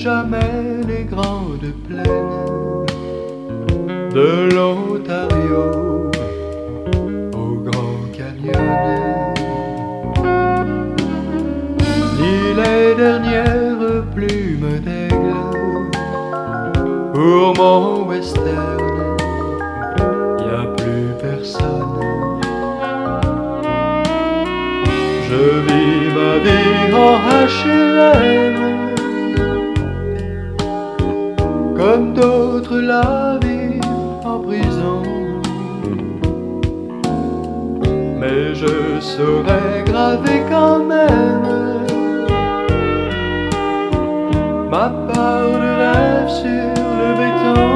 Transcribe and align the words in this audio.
jamais 0.00 0.80
les 0.88 1.04
grandes 1.04 1.72
plaines 1.86 2.86
de 4.14 4.48
l'Ontario 4.54 6.10
au 7.34 7.50
Grand 7.66 8.00
Canyon, 8.16 8.70
ni 12.18 12.54
les 12.60 12.94
dernières 12.94 14.04
plumes 14.14 14.80
d'aigle 14.86 15.34
pour 17.12 17.54
mon 17.58 18.08
western, 18.08 19.16
y 20.38 20.48
a 20.60 20.64
plus 20.78 21.08
personne. 21.20 22.40
Je 25.28 25.44
vis 25.66 26.02
ma 26.16 26.32
vie 26.44 26.94
en 26.94 27.14
HLM 27.46 28.49
d'autres 32.20 32.78
la 32.78 33.38
vivent 33.42 33.80
en 34.24 34.38
prison. 34.40 35.02
Mais 38.20 38.54
je 38.54 39.00
saurais 39.00 39.84
graver 39.86 40.40
quand 40.50 40.80
même 40.84 41.46
ma 44.70 44.88
part 45.08 45.52
de 45.64 45.70
rêve 45.82 46.28
sur 46.42 46.72
le 47.00 47.08
béton. 47.18 47.69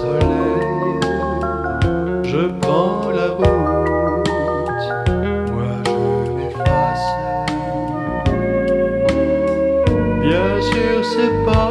Soleil, 0.00 1.00
je 2.32 2.42
prends 2.60 3.10
la 3.18 3.28
route, 3.38 4.84
moi 5.54 5.74
je 5.86 6.30
m'efface. 6.36 7.08
Bien 10.26 10.50
sûr, 10.70 10.96
c'est 11.12 11.36
pas 11.46 11.67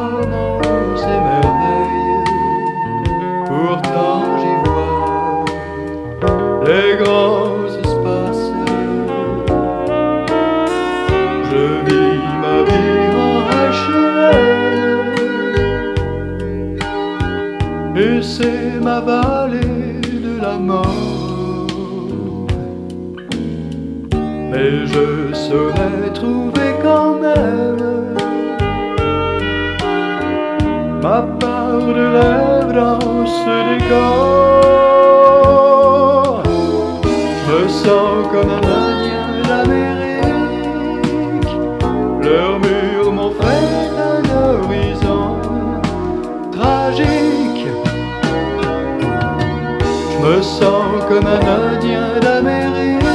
et 17.99 18.21
c'est 18.21 18.79
ma 18.81 18.99
vallée 18.99 20.01
de 20.01 20.39
la 20.41 20.57
mort. 20.57 20.85
Mais 24.51 24.85
je 24.85 25.33
saurais 25.33 26.09
trouver 26.13 26.69
quand 26.83 27.15
même 27.19 28.15
ma 31.01 31.21
part 31.39 31.79
de 31.99 32.07
dans 32.73 33.25
ce 33.25 33.55
décor. 33.69 33.97
Je 37.47 37.59
sens 37.67 38.17
comme 38.31 38.51
un 38.63 38.66
me 50.27 50.41
sens 50.41 51.05
comme 51.07 51.25
un 51.25 51.73
Indien 51.73 52.19
d'Amérique 52.19 53.06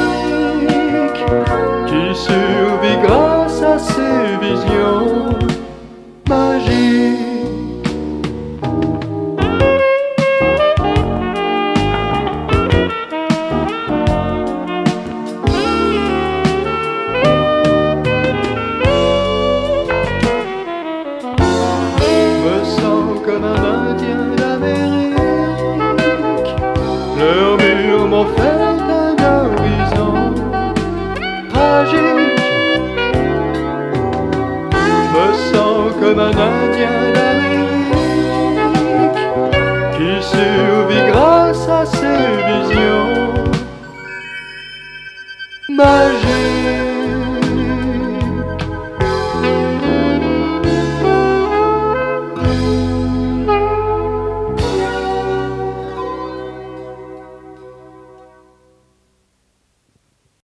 un 36.85 37.22